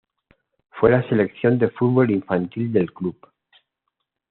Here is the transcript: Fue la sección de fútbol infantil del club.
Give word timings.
Fue 0.71 0.89
la 0.89 1.07
sección 1.07 1.59
de 1.59 1.69
fútbol 1.69 2.09
infantil 2.09 2.73
del 2.73 2.91
club. 2.91 3.15